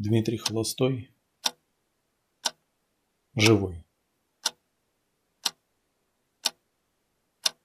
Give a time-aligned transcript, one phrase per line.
[0.00, 1.12] Дмитрий Холостой
[3.34, 3.84] живой.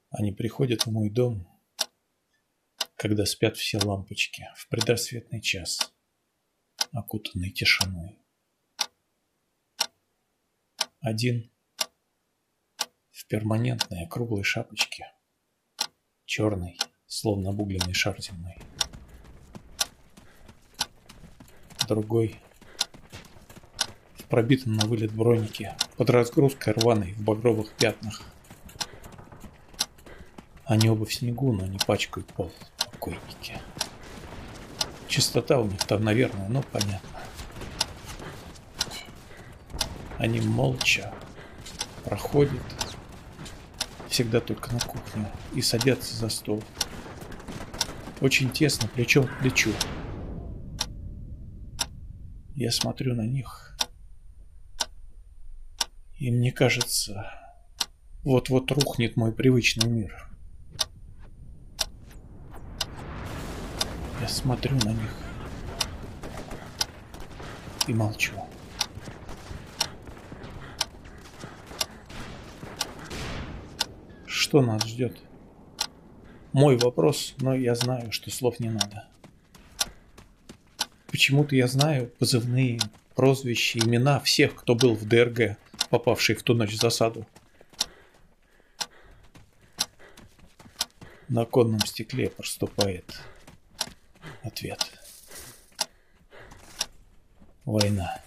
[0.09, 1.47] Они приходят в мой дом,
[2.95, 5.93] когда спят все лампочки в предрассветный час,
[6.91, 8.19] окутанный тишиной.
[11.01, 11.51] Один
[13.11, 15.13] в перманентной круглой шапочке,
[16.25, 18.57] черный, словно обугленный шар земной.
[21.87, 22.39] Другой
[24.15, 28.21] в пробитом на вылет бронике, под разгрузкой рваной в багровых пятнах.
[30.65, 33.59] Они оба в снегу, но не пачкают пол покойники.
[35.07, 37.19] Чистота у них там, наверное, ну понятно.
[40.17, 41.13] Они молча
[42.05, 42.61] проходят,
[44.07, 46.63] всегда только на кухню, и садятся за стол.
[48.21, 49.73] Очень тесно, плечом к плечу.
[52.55, 53.75] Я смотрю на них,
[56.19, 57.31] и мне кажется,
[58.23, 60.29] вот-вот рухнет мой привычный мир.
[64.21, 65.17] Я смотрю на них
[67.87, 68.33] и молчу.
[74.27, 75.17] Что нас ждет?
[76.51, 79.09] Мой вопрос, но я знаю, что слов не надо.
[81.13, 82.79] Почему-то я знаю позывные,
[83.13, 85.57] прозвища, имена всех, кто был в ДРГ,
[85.91, 87.27] попавший в ту ночь в засаду.
[91.29, 93.21] На конном стекле проступает
[94.41, 94.83] ответ.
[97.63, 98.19] Война.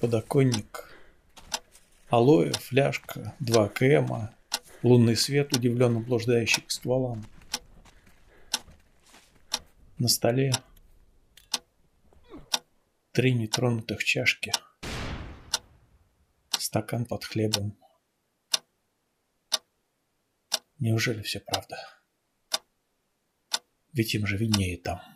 [0.00, 0.92] Подоконник
[2.08, 4.34] Алоэ, фляжка, два крема,
[4.82, 7.24] лунный свет, удивленно блуждающий к стволам.
[9.98, 10.52] На столе
[13.12, 14.52] три нетронутых чашки,
[16.50, 17.78] стакан под хлебом.
[20.78, 21.78] Неужели все правда?
[23.94, 25.15] Ведь им же виднее там.